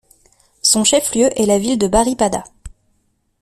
[0.63, 2.43] Son chef-lieu est la ville de Baripada.